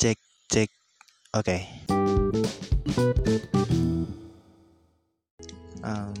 [0.00, 0.16] Cek,
[0.48, 0.70] cek.
[1.36, 1.68] Oke.
[5.84, 6.16] Um,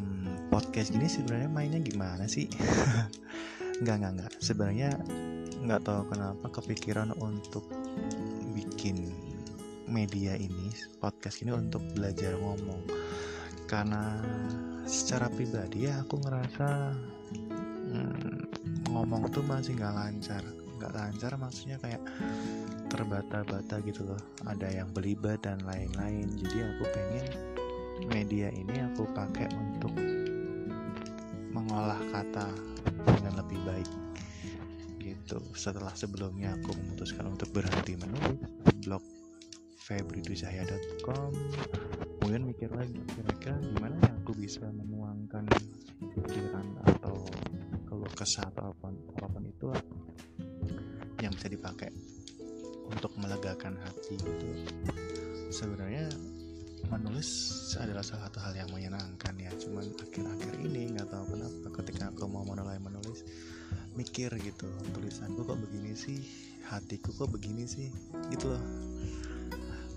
[0.52, 2.52] podcast gini sebenarnya mainnya gimana sih?
[3.80, 4.32] nggak, nggak, nggak.
[4.44, 4.92] Sebenarnya
[5.64, 7.64] nggak tahu kenapa kepikiran untuk
[8.52, 9.08] bikin
[9.88, 10.68] media ini,
[11.00, 12.84] podcast ini untuk belajar ngomong.
[13.64, 14.20] Karena
[14.84, 16.68] secara pribadi ya aku ngerasa
[17.88, 18.38] hmm,
[18.92, 20.44] ngomong tuh masih nggak lancar
[20.82, 22.02] nggak lancar maksudnya kayak
[22.92, 24.20] terbata-bata gitu loh.
[24.44, 26.28] Ada yang belibet dan lain-lain.
[26.36, 27.26] Jadi aku pengen
[28.12, 29.96] media ini aku pakai untuk
[31.56, 32.52] mengolah kata
[33.16, 33.90] dengan lebih baik
[35.00, 35.40] gitu.
[35.56, 38.36] Setelah sebelumnya aku memutuskan untuk berhenti menulis
[38.84, 39.02] blog
[39.82, 41.30] febriduzahya.com
[42.22, 45.42] kemudian mikir lagi kira-kira gimana ya aku bisa menuangkan
[45.98, 47.26] pikiran atau
[47.90, 49.66] keluh kesah atau apa pun, apa pun itu
[51.18, 51.90] yang bisa dipakai
[53.52, 54.48] melegakan hati gitu.
[55.52, 56.08] Sebenarnya
[56.88, 57.28] menulis
[57.76, 59.52] adalah salah satu hal yang menyenangkan ya.
[59.60, 63.28] Cuman akhir-akhir ini nggak tahu kenapa ketika aku mau mulai menulis
[63.92, 66.24] mikir gitu tulisanku kok begini sih?
[66.64, 67.92] Hatiku kok begini sih?
[68.32, 68.64] Gitu loh.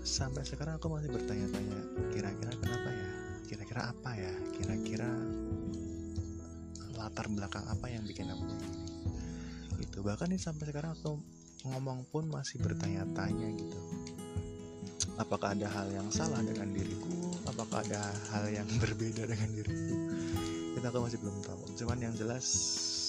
[0.04, 1.80] Sampai sekarang aku masih bertanya-tanya
[2.12, 3.08] kira-kira kenapa ya?
[3.48, 4.32] Kira-kira apa ya?
[4.52, 5.08] Kira-kira
[6.92, 8.84] latar belakang apa yang bikin aku begini
[9.80, 10.04] gitu.
[10.04, 11.16] Bahkan nih sampai sekarang aku
[11.74, 13.80] ngomong pun masih bertanya-tanya gitu.
[15.16, 17.32] Apakah ada hal yang salah dengan diriku?
[17.48, 19.96] Apakah ada hal yang berbeda dengan diriku?
[20.76, 21.62] Itu aku masih belum tahu.
[21.80, 22.44] Cuman yang jelas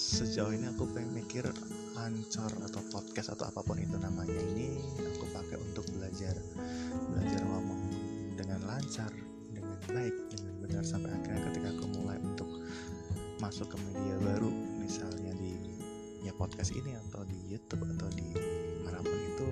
[0.08, 1.44] sejauh ini aku pengen mikir
[2.00, 6.32] ancor atau podcast atau apa pun itu namanya ini aku pakai untuk belajar.
[7.12, 7.80] Belajar ngomong
[8.40, 9.12] dengan lancar
[9.52, 10.82] dengan baik dengan benar.
[10.88, 12.48] Sampai akhirnya ketika aku mulai untuk
[13.38, 15.77] masuk ke media baru misalnya di
[16.22, 18.34] ya podcast ini atau di YouTube atau di
[18.82, 19.48] mana pun itu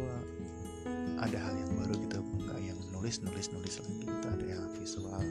[1.16, 5.22] ada hal yang baru gitu nggak yang nulis nulis nulis lagi itu ada yang visual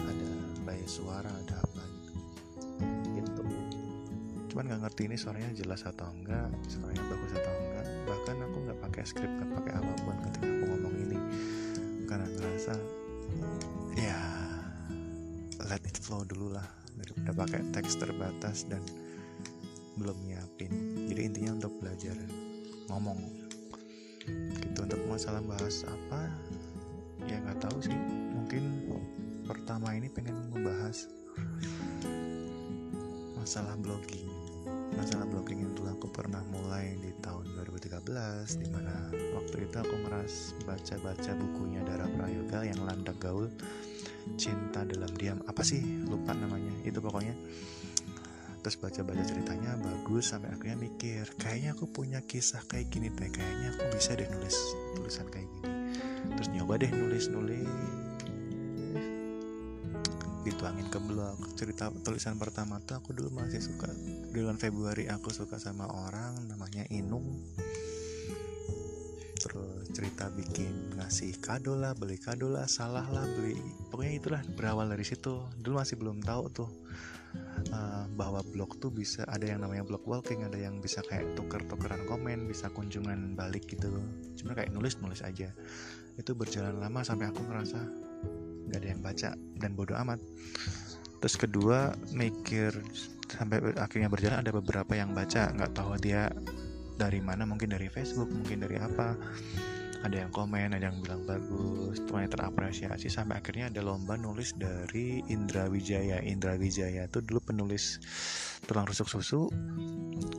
[0.00, 0.28] ada
[0.64, 2.12] bayi suara ada apa gitu.
[3.14, 3.42] Gitu.
[4.52, 7.86] Cuman nggak ngerti ini suaranya jelas atau enggak suaranya bagus atau enggak.
[8.08, 11.18] Bahkan aku nggak pakai skrip nggak pakai apa pun ketika aku ngomong ini.
[12.08, 12.74] Karena ngerasa
[13.98, 14.20] ya
[15.68, 16.66] let it flow dulu lah.
[16.98, 18.82] Daripada pakai teks terbatas dan
[19.98, 20.72] belum nyiapin.
[21.10, 22.14] Jadi intinya untuk belajar
[22.88, 23.20] ngomong.
[24.62, 26.30] Gitu untuk masalah bahas apa
[27.26, 27.98] ya nggak tahu sih.
[28.32, 28.88] Mungkin
[29.44, 31.10] pertama ini pengen membahas
[33.34, 34.28] masalah blogging.
[34.94, 40.34] Masalah blogging dulu aku pernah mulai di tahun 2013 di mana waktu itu aku ngeras
[40.66, 43.48] baca-baca bukunya Dara Prayoga yang landak gaul
[44.36, 45.40] cinta dalam diam.
[45.48, 45.80] Apa sih?
[46.04, 46.72] Lupa namanya.
[46.84, 47.32] Itu pokoknya
[48.68, 53.72] terus baca-baca ceritanya bagus sampai akhirnya mikir kayaknya aku punya kisah kayak gini deh kayaknya
[53.72, 54.56] aku bisa deh nulis
[54.92, 55.96] tulisan kayak gini.
[56.36, 57.64] Terus nyoba deh nulis nulis
[60.44, 63.88] dituangin ke blog cerita tulisan pertama tuh aku dulu masih suka
[64.36, 67.24] bulan Februari aku suka sama orang namanya Inung.
[69.40, 73.56] Terus cerita bikin ngasih kado lah beli kado lah salah lah beli.
[73.88, 75.40] Pokoknya itulah berawal dari situ.
[75.56, 76.68] Dulu masih belum tahu tuh
[77.74, 82.04] uh, bahwa blog tuh bisa ada yang namanya blog walking ada yang bisa kayak tuker-tukeran
[82.06, 83.90] komen bisa kunjungan balik gitu.
[84.38, 85.52] Cuma kayak nulis-nulis aja.
[86.18, 87.80] Itu berjalan lama sampai aku ngerasa
[88.68, 90.20] nggak ada yang baca dan bodoh amat.
[91.18, 92.70] Terus kedua mikir
[93.28, 95.50] sampai akhirnya berjalan ada beberapa yang baca.
[95.54, 96.30] Nggak tahu dia
[96.98, 99.14] dari mana mungkin dari Facebook mungkin dari apa
[100.06, 105.20] ada yang komen ada yang bilang bagus semuanya terapresiasi sampai akhirnya ada lomba nulis dari
[105.26, 106.22] Indra Wijaya.
[106.22, 107.98] Indra Wijaya itu dulu penulis
[108.66, 109.50] tulang rusuk susu.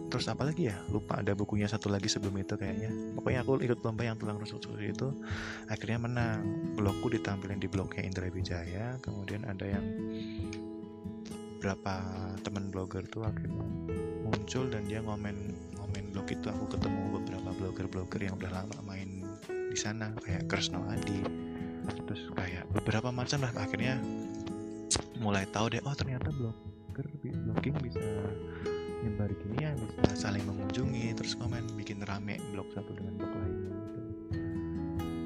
[0.10, 0.78] Terus apa lagi ya?
[0.90, 2.90] Lupa ada bukunya satu lagi sebelum itu kayaknya.
[3.20, 5.08] Pokoknya aku ikut lomba yang tulang rusuk susu itu
[5.68, 6.40] akhirnya menang.
[6.80, 9.86] Blogku ditampilin di blognya Indra Wijaya kemudian ada yang
[11.60, 11.96] berapa
[12.40, 13.60] teman blogger tuh akhirnya
[14.24, 15.36] muncul dan dia ngomen
[15.76, 16.48] ngomen blog itu.
[16.48, 19.19] Aku ketemu beberapa blogger-blogger yang udah lama main
[19.70, 21.22] di sana kayak Kresno Adi
[22.10, 24.02] terus kayak beberapa macam lah akhirnya
[25.22, 28.02] mulai tahu deh oh ternyata blogger blogging bisa
[29.06, 33.72] nyebar gini ya bisa saling mengunjungi terus komen bikin rame blog satu dengan blog lainnya
[33.72, 34.02] gitu.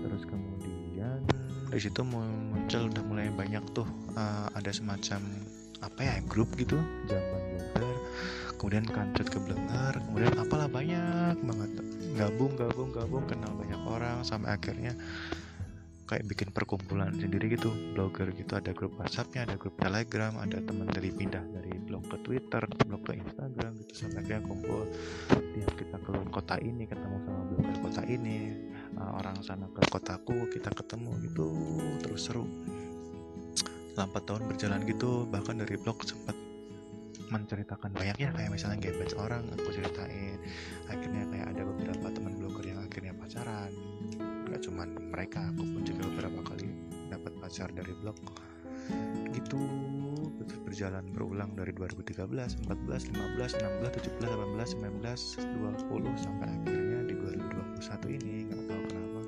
[0.06, 1.20] terus kemudian
[1.72, 5.24] dari situ muncul udah mulai banyak tuh uh, ada semacam
[5.82, 6.78] apa ya grup gitu
[7.10, 7.98] jamban blogger
[8.62, 11.72] kemudian kancut ke blogger kemudian apalah banyak banget
[12.14, 14.94] gabung gabung gabung kenal banyak orang sampai akhirnya
[16.04, 18.54] kayak bikin perkumpulan sendiri gitu blogger gitu.
[18.54, 23.02] Ada grup WhatsAppnya ada grup Telegram ada teman dari pindah dari blog ke Twitter blog
[23.02, 23.92] ke Instagram gitu.
[24.06, 24.86] Sampai akhirnya kumpul
[25.32, 28.38] tiap kita keluar kota ini ketemu sama blogger kota ini
[29.00, 31.48] uh, orang sana ke kotaku kita ketemu gitu
[32.04, 32.46] terus seru.
[33.94, 36.43] Lambat tahun berjalan gitu bahkan dari blog sempat
[37.34, 40.38] menceritakan banyak ya kayak misalnya gembet orang aku ceritain.
[40.86, 43.74] Akhirnya kayak ada beberapa teman blogger yang akhirnya pacaran.
[44.22, 46.70] Nggak cuman mereka aku pun juga beberapa kali
[47.10, 48.18] dapat pacar dari blog.
[49.34, 49.62] Gitu.
[50.44, 55.40] Terus berjalan berulang dari 2013, 14, 15, 16, 17, 18, 19,
[55.90, 59.22] 20 sampai akhirnya di 2021 ini nggak tahu kenapa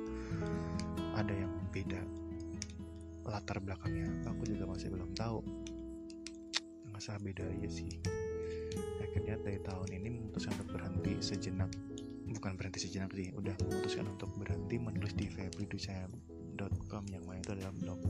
[1.16, 2.00] ada yang beda
[3.26, 4.12] latar belakangnya.
[4.28, 5.40] Aku juga masih belum tahu
[6.96, 8.00] masa beda aja sih.
[9.04, 11.68] Akhirnya dari tahun ini memutuskan untuk berhenti sejenak
[12.32, 17.72] bukan berhenti sejenak sih udah memutuskan untuk berhenti menulis di febridusaya.com yang mana itu adalah
[17.76, 18.00] blog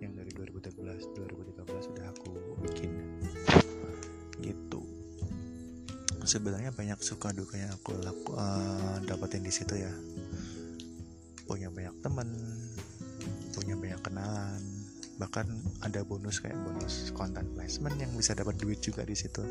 [0.00, 2.32] yang dari 2013 2013 sudah aku
[2.64, 2.90] bikin.
[4.40, 4.80] Gitu.
[6.24, 9.92] Sebenarnya banyak suka duka yang aku laku, uh, dapetin di situ ya.
[11.44, 12.32] Punya banyak teman
[13.52, 14.81] punya banyak kenalan
[15.20, 15.44] bahkan
[15.84, 19.44] ada bonus kayak bonus content placement yang bisa dapat duit juga di situ.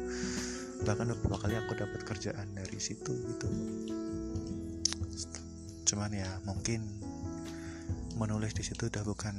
[0.81, 3.47] Bahkan beberapa kali aku dapat kerjaan dari situ gitu.
[5.85, 6.81] Cuman ya mungkin
[8.17, 9.35] menulis di situ udah bukan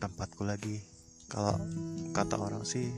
[0.00, 0.80] tempatku lagi.
[1.28, 1.60] Kalau
[2.16, 2.88] kata orang sih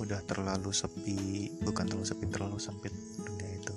[0.00, 3.74] udah terlalu sepi bukan terlalu sepi terlalu sempit dunia itu.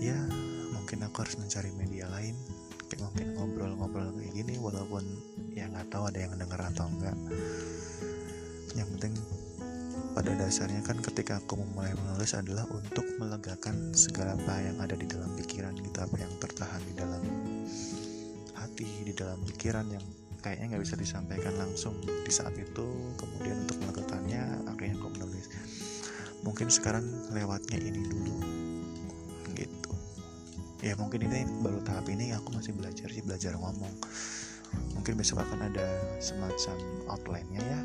[0.00, 0.18] Ya
[0.72, 2.34] mungkin aku harus mencari media lain
[4.32, 5.04] gini walaupun
[5.52, 7.16] ya nggak tahu ada yang denger atau enggak.
[8.72, 9.14] Yang penting
[10.12, 15.04] pada dasarnya kan ketika aku memulai menulis adalah untuk melegakan segala apa yang ada di
[15.08, 17.22] dalam pikiran gitu apa yang tertahan di dalam
[18.56, 20.04] hati di dalam pikiran yang
[20.40, 25.46] kayaknya nggak bisa disampaikan langsung di saat itu kemudian untuk melegakannya akhirnya aku menulis.
[26.42, 28.36] Mungkin sekarang lewatnya ini dulu
[30.82, 33.94] ya mungkin ini baru tahap ini aku masih belajar sih belajar ngomong.
[34.96, 35.84] Mungkin besok akan ada
[36.18, 36.76] semacam
[37.12, 37.80] outline-nya ya.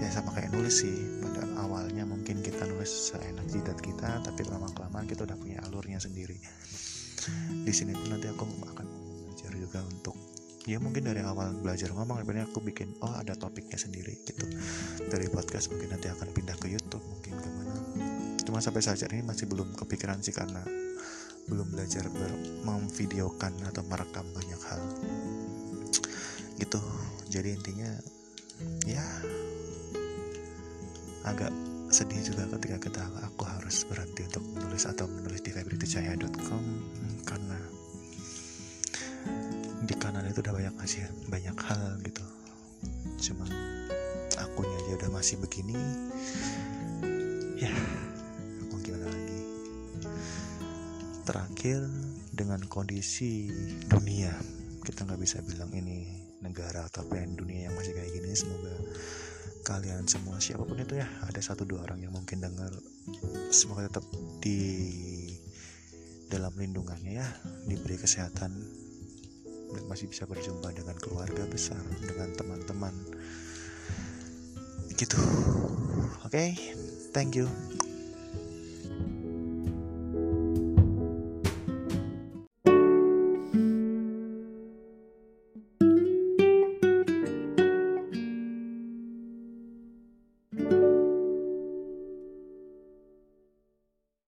[0.00, 0.96] Ya sama kayak nulis sih.
[1.20, 6.02] Pada awalnya mungkin kita nulis seenak jidat kita tapi lama kelamaan kita udah punya alurnya
[6.02, 6.40] sendiri.
[7.64, 8.86] Di sini pun nanti aku akan
[9.30, 10.16] belajar juga untuk
[10.68, 14.48] ya mungkin dari awal belajar ngomong sebenarnya aku bikin oh ada topiknya sendiri gitu.
[15.06, 17.76] Dari podcast mungkin nanti akan pindah ke YouTube mungkin ke mana
[18.50, 20.66] cuma sampai saat ini masih belum kepikiran sih karena
[21.50, 22.06] belum belajar
[22.62, 24.82] memvideokan atau merekam banyak hal.
[26.54, 26.80] Gitu.
[27.30, 27.90] Jadi intinya
[28.86, 29.02] ya
[31.26, 31.50] agak
[31.90, 36.64] sedih juga ketika kita aku harus berhenti untuk menulis atau menulis di febritujaya.com
[37.26, 37.58] karena
[39.82, 42.24] di kanan itu udah banyak ngasih banyak hal gitu.
[43.30, 43.44] Cuma
[44.38, 45.76] akunya aja udah masih begini
[51.24, 51.84] terakhir
[52.32, 53.50] dengan kondisi
[53.86, 54.32] dunia.
[54.80, 56.08] Kita nggak bisa bilang ini
[56.40, 58.32] negara atau yang dunia yang masih kayak gini.
[58.32, 58.74] Semoga
[59.64, 62.72] kalian semua siapa pun itu ya ada satu dua orang yang mungkin dengar.
[63.52, 64.04] Semoga tetap
[64.40, 64.60] di
[66.30, 67.28] dalam lindungannya ya
[67.66, 68.52] diberi kesehatan
[69.70, 72.94] dan masih bisa berjumpa dengan keluarga besar dengan teman-teman.
[74.94, 75.18] Gitu.
[76.26, 76.48] Oke okay?
[77.10, 77.48] thank you